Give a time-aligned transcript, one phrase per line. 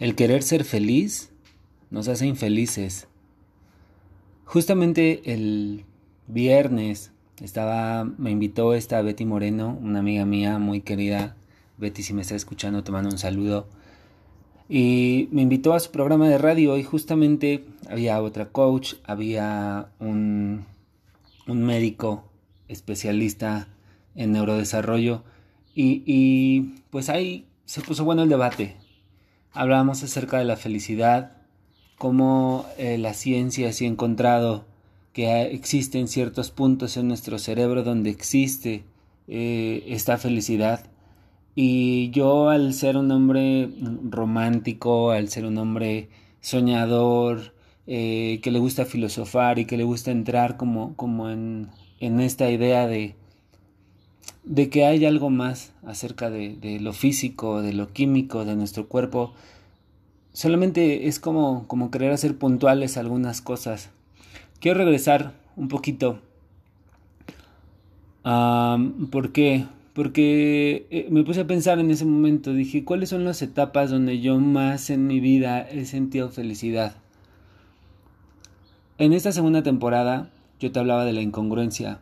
[0.00, 1.30] El querer ser feliz
[1.90, 3.06] nos hace infelices.
[4.44, 5.84] Justamente el
[6.26, 11.36] viernes estaba, me invitó esta Betty Moreno, una amiga mía muy querida.
[11.78, 13.68] Betty, si me está escuchando, te mando un saludo.
[14.68, 20.64] Y me invitó a su programa de radio y justamente había otra coach, había un,
[21.46, 22.24] un médico
[22.66, 23.68] especialista
[24.16, 25.22] en neurodesarrollo
[25.72, 28.76] y, y pues ahí se puso bueno el debate.
[29.56, 31.30] Hablábamos acerca de la felicidad,
[31.96, 34.64] cómo eh, la ciencia se ha encontrado
[35.12, 38.82] que existen ciertos puntos en nuestro cerebro donde existe
[39.28, 40.90] eh, esta felicidad.
[41.54, 43.70] Y yo al ser un hombre
[44.10, 46.08] romántico, al ser un hombre
[46.40, 47.54] soñador,
[47.86, 51.68] eh, que le gusta filosofar y que le gusta entrar como, como en,
[52.00, 53.14] en esta idea de,
[54.44, 59.34] de que hay algo más acerca de, lo físico, de lo químico, de nuestro cuerpo.
[60.32, 63.90] Solamente es como, como querer hacer puntuales algunas cosas.
[64.60, 66.20] Quiero regresar un poquito.
[68.24, 69.64] Um, ¿Por qué?
[69.92, 72.52] Porque eh, me puse a pensar en ese momento.
[72.52, 76.96] Dije, ¿cuáles son las etapas donde yo más en mi vida he sentido felicidad?
[78.98, 82.00] En esta segunda temporada yo te hablaba de la incongruencia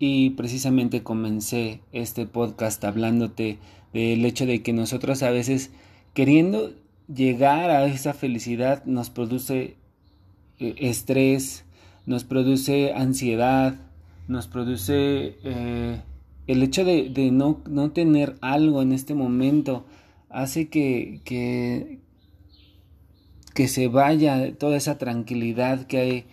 [0.00, 3.58] y precisamente comencé este podcast hablándote
[3.92, 5.70] del hecho de que nosotros a veces
[6.14, 6.72] queriendo
[7.14, 9.76] llegar a esa felicidad nos produce
[10.58, 11.64] eh, estrés,
[12.06, 13.74] nos produce ansiedad,
[14.26, 16.00] nos produce eh,
[16.46, 19.84] el hecho de, de no, no, tener algo en este momento,
[20.30, 21.98] hace que, que,
[23.52, 26.24] que se vaya toda esa tranquilidad que hay,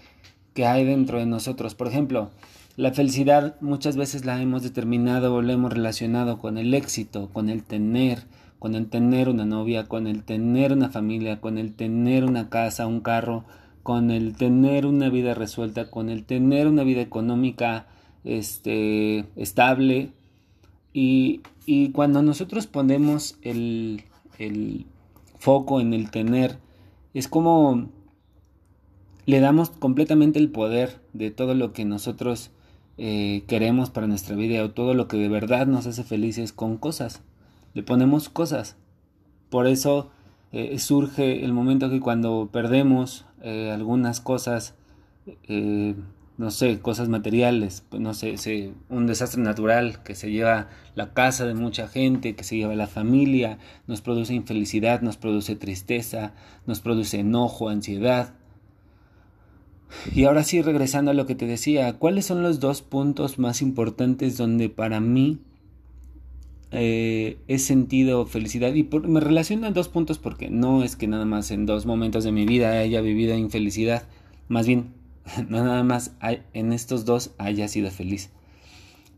[0.53, 1.75] que hay dentro de nosotros.
[1.75, 2.31] Por ejemplo,
[2.78, 7.50] la felicidad muchas veces la hemos determinado o la hemos relacionado con el éxito, con
[7.50, 8.25] el tener,
[8.59, 12.86] con el tener una novia, con el tener una familia, con el tener una casa,
[12.86, 13.45] un carro,
[13.81, 17.88] con el tener una vida resuelta, con el tener una vida económica
[18.24, 20.12] este, estable.
[20.94, 24.03] Y, y cuando nosotros ponemos el,
[24.38, 24.85] el
[25.40, 26.59] foco en el tener,
[27.16, 27.90] es como
[29.25, 32.51] le damos completamente el poder de todo lo que nosotros
[32.97, 36.78] eh, queremos para nuestra vida o todo lo que de verdad nos hace felices con
[36.78, 37.22] cosas.
[37.74, 38.75] Le ponemos cosas.
[39.50, 40.09] Por eso
[40.52, 44.75] eh, surge el momento que cuando perdemos eh, algunas cosas,
[46.38, 51.46] no sé, cosas materiales, pues no sé, un desastre natural que se lleva la casa
[51.46, 53.57] de mucha gente, que se lleva la familia,
[53.88, 56.34] nos produce infelicidad, nos produce tristeza,
[56.66, 58.34] nos produce enojo, ansiedad,
[60.14, 63.62] y ahora sí, regresando a lo que te decía, ¿cuáles son los dos puntos más
[63.62, 65.40] importantes donde para mí
[66.72, 68.74] eh, he sentido felicidad?
[68.74, 71.86] Y por, me relaciono a dos puntos porque no es que nada más en dos
[71.86, 74.08] momentos de mi vida haya vivido infelicidad,
[74.48, 74.94] más bien,
[75.50, 76.16] no nada más
[76.54, 78.30] en estos dos haya sido feliz.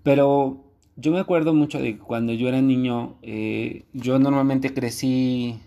[0.03, 0.63] Pero
[0.95, 5.59] yo me acuerdo mucho de cuando yo era niño, eh, yo normalmente crecí,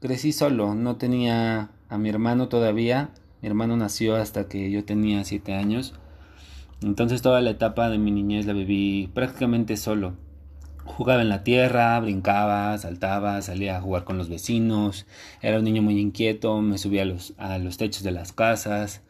[0.00, 5.24] crecí solo, no tenía a mi hermano todavía mi hermano nació hasta que yo tenía
[5.24, 5.94] 7 años.
[6.82, 10.14] Entonces toda la etapa de mi niñez la viví prácticamente solo.
[10.84, 15.06] Jugaba en la tierra, brincaba, saltaba, salía a jugar con los vecinos.
[15.42, 19.02] Era un niño muy inquieto, me subía a los, techos de las casas.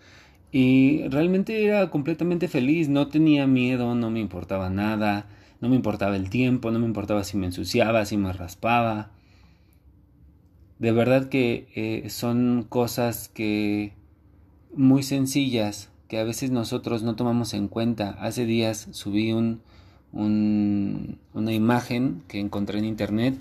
[0.50, 5.26] Y realmente era completamente feliz, no tenía miedo, no me importaba nada,
[5.60, 9.10] no me importaba el tiempo, no me importaba si me ensuciaba, si me raspaba.
[10.78, 13.97] De verdad que eh, son cosas que
[14.78, 18.16] muy sencillas que a veces nosotros no tomamos en cuenta.
[18.20, 19.60] Hace días subí un,
[20.12, 23.34] un, una imagen que encontré en internet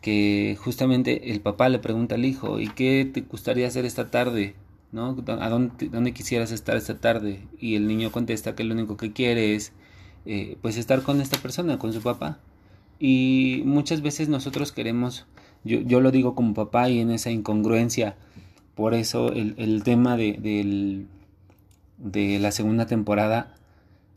[0.00, 4.54] que justamente el papá le pregunta al hijo, ¿y qué te gustaría hacer esta tarde?
[4.92, 5.16] ¿No?
[5.26, 7.40] ¿A dónde, dónde quisieras estar esta tarde?
[7.58, 9.72] Y el niño contesta que lo único que quiere es
[10.24, 12.38] eh, pues estar con esta persona, con su papá.
[13.00, 15.26] Y muchas veces nosotros queremos,
[15.64, 18.16] yo, yo lo digo como papá y en esa incongruencia,
[18.76, 21.06] por eso el, el tema de,
[21.98, 23.54] de la segunda temporada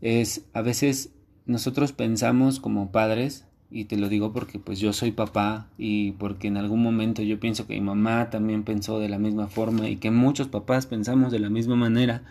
[0.01, 1.11] es a veces
[1.45, 6.50] nosotros pensamos como padres y te lo digo porque pues yo soy papá y porque
[6.50, 9.95] en algún momento yo pienso que mi mamá también pensó de la misma forma y
[9.95, 12.23] que muchos papás pensamos de la misma manera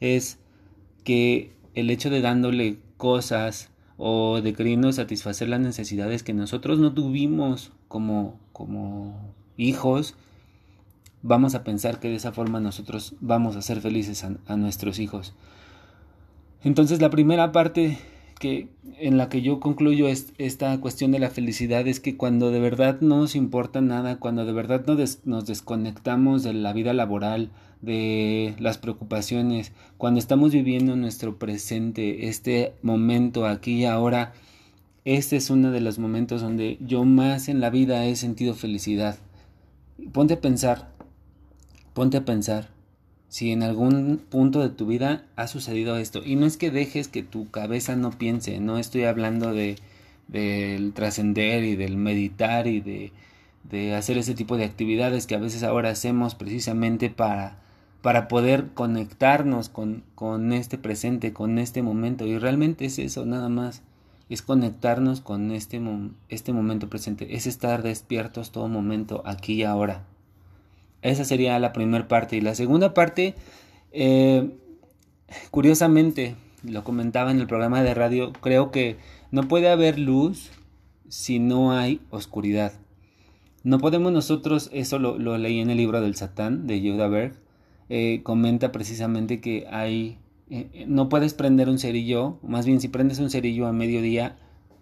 [0.00, 0.38] es
[1.02, 6.92] que el hecho de dándole cosas o de queriendo satisfacer las necesidades que nosotros no
[6.92, 10.14] tuvimos como como hijos
[11.22, 15.34] vamos a pensar que de esa forma nosotros vamos a ser felices a, nuestros hijos.
[16.62, 17.98] Entonces la primera parte
[18.38, 18.68] que
[18.98, 23.00] en la que yo concluyo esta cuestión de la felicidad es que cuando de verdad
[23.00, 24.84] no nos importa nada, cuando de verdad
[25.24, 27.50] nos desconectamos de la vida laboral,
[27.82, 34.32] de las preocupaciones, cuando estamos viviendo nuestro presente, este momento aquí y ahora,
[35.04, 39.18] este es uno de los momentos donde yo más en la vida he sentido felicidad.
[40.12, 40.90] Ponte a pensar,
[42.00, 42.70] ponte a pensar
[43.28, 46.22] si en algún punto de tu vida ha sucedido esto.
[46.24, 49.76] Y no es que dejes que tu cabeza no piense, no estoy hablando de
[50.26, 53.12] del trascender y del meditar y de,
[53.64, 57.60] de hacer ese tipo de actividades que a veces ahora hacemos precisamente para
[58.00, 62.24] para poder conectarnos con, con este presente, con este momento.
[62.24, 63.82] Y realmente es eso, nada más.
[64.30, 65.78] Es conectarnos con este,
[66.30, 67.36] este momento presente.
[67.36, 70.06] Es estar despiertos todo momento, aquí y ahora.
[71.02, 72.36] Esa sería la primera parte.
[72.36, 73.34] Y la segunda parte,
[73.92, 74.50] eh,
[75.50, 78.96] curiosamente, lo comentaba en el programa de radio, creo que
[79.30, 80.50] no puede haber luz
[81.08, 82.72] si no hay oscuridad.
[83.62, 87.34] No podemos nosotros, eso lo, leí en el libro del Satán de Yehuda Berg,
[87.88, 90.18] eh, comenta precisamente que hay,
[90.48, 94.36] eh, no puedes prender un cerillo, más bien si prendes un cerillo a mediodía,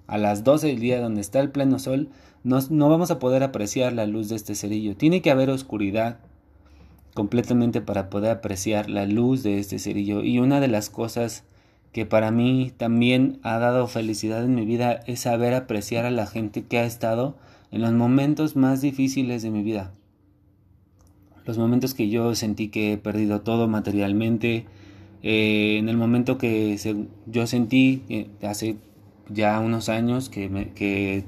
[0.08, 2.08] a las 12 del día donde está el pleno sol,
[2.42, 4.96] no, no vamos a poder apreciar la luz de este cerillo.
[4.96, 6.18] Tiene que haber oscuridad
[7.14, 10.24] completamente para poder apreciar la luz de este cerillo.
[10.24, 11.44] Y una de las cosas
[11.92, 16.26] que para mí también ha dado felicidad en mi vida es saber apreciar a la
[16.26, 17.36] gente que ha estado
[17.70, 19.92] en los momentos más difíciles de mi vida
[21.48, 24.66] los momentos que yo sentí que he perdido todo materialmente,
[25.22, 26.78] eh, en el momento que
[27.24, 28.76] yo sentí eh, hace
[29.30, 31.24] ya unos años que, que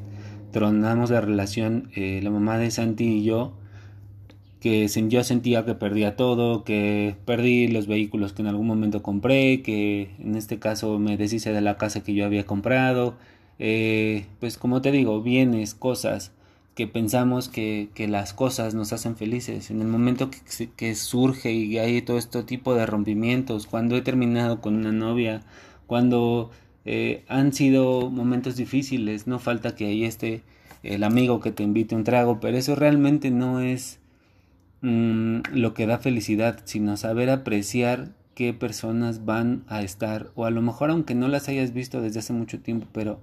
[0.52, 3.52] tronamos la relación, eh, la mamá de Santi y yo,
[4.60, 9.62] que yo sentía que perdía todo, que perdí los vehículos que en algún momento compré,
[9.62, 13.14] que en este caso me deshice de la casa que yo había comprado,
[13.58, 16.32] pues como te digo, bienes, cosas,
[16.74, 19.70] que pensamos que, que, las cosas nos hacen felices.
[19.70, 24.02] En el momento que, que, surge y hay todo este tipo de rompimientos, cuando he
[24.02, 25.42] terminado con una novia,
[25.86, 26.50] cuando
[26.84, 30.42] eh, han sido momentos difíciles, no falta que ahí esté
[30.82, 33.98] el amigo que te invite un trago, pero eso realmente no es
[34.80, 40.50] mm, lo que da felicidad, sino saber apreciar qué personas van a estar, o a
[40.50, 43.20] lo mejor aunque no las hayas visto desde hace mucho tiempo, pero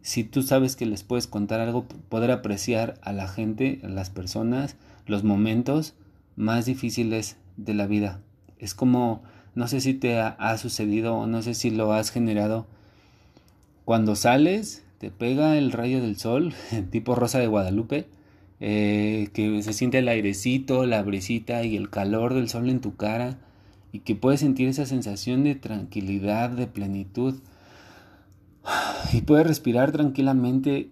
[0.00, 4.10] si tú sabes que les puedes contar algo, poder apreciar a la gente, a las
[4.10, 4.76] personas,
[5.06, 5.94] los momentos
[6.34, 8.20] más difíciles de la vida.
[8.58, 9.22] Es como,
[9.54, 12.66] no sé si te ha, sucedido o no sé si lo has generado.
[13.84, 16.54] Cuando sales, te pega el rayo del sol,
[16.90, 18.06] tipo rosa de Guadalupe,
[18.60, 22.96] eh, que se siente el airecito, la brisita y el calor del sol en tu
[22.96, 23.38] cara,
[23.92, 27.40] y que puedes sentir esa sensación de tranquilidad, de plenitud
[29.12, 30.90] y puedes respirar tranquilamente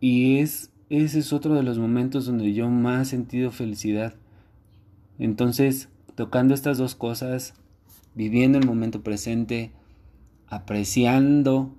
[0.00, 4.14] y es ese es otro de los momentos donde yo más he sentido felicidad.
[5.18, 7.54] Entonces, tocando estas dos cosas,
[8.14, 9.72] viviendo el momento presente,
[10.46, 11.74] apreciando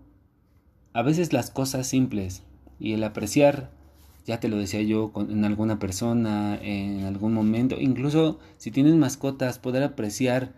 [0.94, 2.44] a veces las cosas simples
[2.80, 3.72] y el apreciar,
[4.26, 9.60] ya te lo decía yo en alguna persona, en algún momento, incluso si tienes mascotas,
[9.60, 10.54] poder apreciar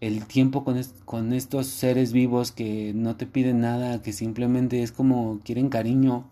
[0.00, 4.92] el tiempo con, con estos seres vivos que no te piden nada, que simplemente es
[4.92, 6.30] como quieren cariño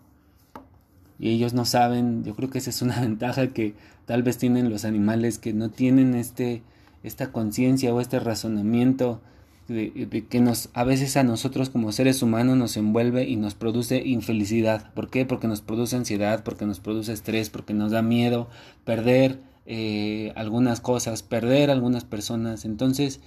[1.19, 3.75] y ellos no saben, yo creo que esa es una ventaja que
[4.05, 6.63] tal vez tienen los animales que no tienen este
[7.03, 9.21] esta conciencia o este razonamiento
[9.67, 14.01] de, que nos a veces a nosotros como seres humanos nos envuelve y nos produce
[14.05, 14.93] infelicidad.
[14.93, 15.25] ¿Por qué?
[15.25, 18.47] Porque nos produce ansiedad, porque nos produce estrés, porque nos da miedo
[18.85, 22.63] perder eh, algunas cosas, perder algunas personas.
[22.63, 23.19] Entonces,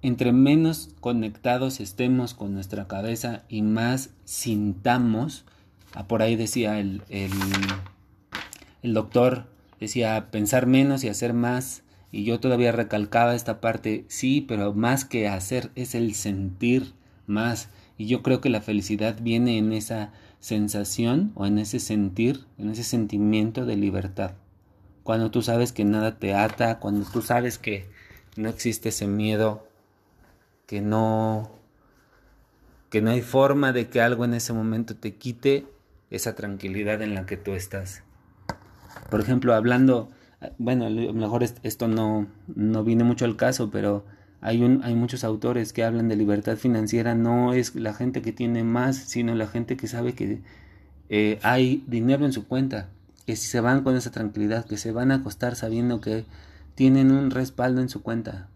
[0.00, 5.44] entre menos conectados estemos con nuestra cabeza y más sintamos,
[5.94, 7.30] ah, por ahí decía el, el,
[8.82, 9.46] el, doctor,
[9.80, 15.04] decía pensar menos y hacer más, y yo todavía recalcaba esta parte, sí, pero más
[15.04, 16.94] que hacer es el sentir
[17.26, 22.46] más, y yo creo que la felicidad viene en esa sensación o en ese sentir,
[22.58, 24.32] en ese sentimiento de libertad.
[25.02, 27.88] Cuando tú sabes que nada te ata, cuando tú sabes que
[28.36, 29.66] no existe ese miedo
[30.66, 31.50] que no
[32.90, 35.66] que no hay forma de que algo en ese momento te quite
[36.10, 38.02] esa tranquilidad en la que tú estás.
[39.10, 40.10] Por ejemplo, hablando,
[40.58, 44.04] bueno, a lo mejor esto no, no viene mucho al caso, pero
[44.40, 48.32] hay, un, hay muchos autores que hablan de libertad financiera, no es la gente que
[48.32, 50.40] tiene más, sino la gente que sabe que
[51.08, 52.88] eh, hay dinero en su cuenta,
[53.26, 56.24] que si se van con esa tranquilidad, que se van a acostar sabiendo que
[56.74, 58.48] tienen un respaldo en su cuenta,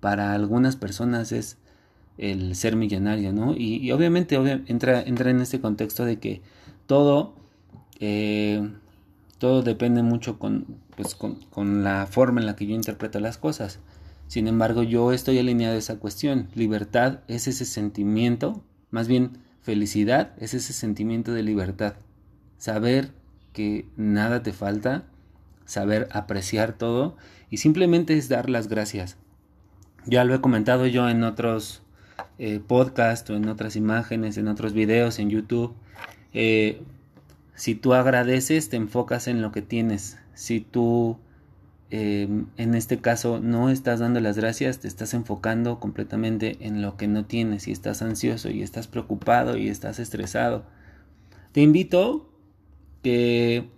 [0.00, 1.58] para algunas personas es,
[2.18, 3.54] el ser millonario, ¿no?
[3.56, 6.42] Y, obviamente entra, entra en este contexto de que
[6.92, 7.32] todo,
[8.00, 8.70] eh,
[9.38, 13.38] todo depende mucho con, pues, con, con, la forma en la que yo interpreto las
[13.38, 13.78] cosas.
[14.28, 16.48] Sin embargo, yo estoy alineado a esa cuestión.
[16.54, 21.94] Libertad es ese sentimiento, más bien felicidad es ese sentimiento de libertad.
[22.58, 23.12] Saber
[23.54, 25.04] que nada te falta,
[25.64, 27.16] saber apreciar todo
[27.48, 29.16] y simplemente es dar las gracias.
[30.04, 31.80] Ya lo he comentado yo en otros
[32.38, 35.74] eh, podcasts o en otras imágenes, en otros videos, en YouTube.
[36.34, 36.82] Eh,
[37.54, 40.18] si tú agradeces, te enfocas en lo que tienes.
[40.34, 41.18] Si tú,
[41.90, 46.96] eh, en este caso, no estás dando las gracias, te estás enfocando completamente en lo
[46.96, 50.64] que no tienes y estás ansioso y estás preocupado y estás estresado.
[51.52, 52.30] Te invito
[53.02, 53.68] que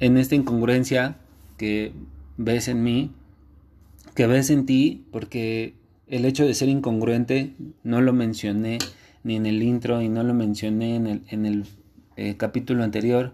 [0.00, 1.16] en esta incongruencia
[1.56, 1.92] que
[2.36, 3.12] ves en mí,
[4.14, 5.74] que ves en ti, porque
[6.08, 8.78] el hecho de ser incongruente no lo mencioné
[9.24, 11.64] ni en el intro y no lo mencioné en el, en el
[12.16, 13.32] eh, capítulo anterior,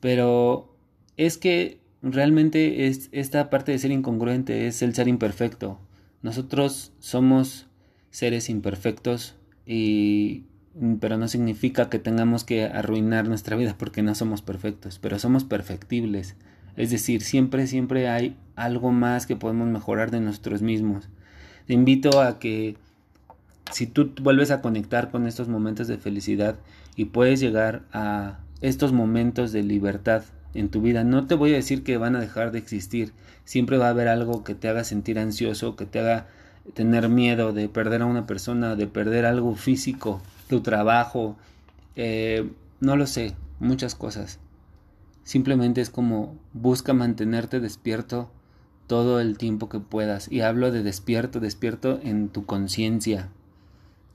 [0.00, 0.74] pero
[1.16, 5.78] es que realmente es, esta parte de ser incongruente es el ser imperfecto.
[6.22, 7.66] Nosotros somos
[8.10, 10.44] seres imperfectos y
[11.00, 15.44] pero no significa que tengamos que arruinar nuestra vida porque no somos perfectos, pero somos
[15.44, 16.36] perfectibles.
[16.76, 21.08] Es decir, siempre, siempre hay algo más que podemos mejorar de nosotros mismos.
[21.66, 22.76] Te invito a que
[23.72, 26.56] si tú vuelves a conectar con estos momentos de felicidad
[26.94, 30.22] y puedes llegar a estos momentos de libertad
[30.54, 33.12] en tu vida, no te voy a decir que van a dejar de existir.
[33.44, 36.26] Siempre va a haber algo que te haga sentir ansioso, que te haga
[36.74, 41.36] tener miedo de perder a una persona, de perder algo físico, tu trabajo,
[41.94, 44.38] eh, no lo sé, muchas cosas.
[45.22, 48.30] Simplemente es como busca mantenerte despierto
[48.86, 50.30] todo el tiempo que puedas.
[50.30, 53.28] Y hablo de despierto, despierto en tu conciencia.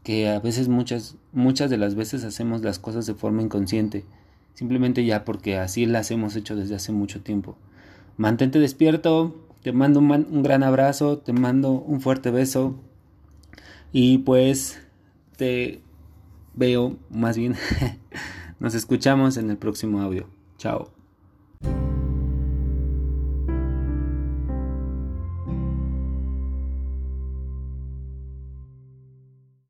[0.04, 4.06] Que a veces muchas, muchas de las veces hacemos las cosas de forma inconsciente.
[4.54, 7.56] Simplemente ya porque así las hemos hecho desde hace mucho tiempo.
[8.18, 9.36] Mantente despierto.
[9.62, 11.20] Te mando un, un gran abrazo.
[11.20, 12.76] Te mando un fuerte beso.
[13.92, 14.80] Y pues
[15.38, 15.82] te
[16.54, 17.56] veo, más bien,
[18.60, 20.28] nos escuchamos en el próximo audio.
[20.58, 21.01] Chao.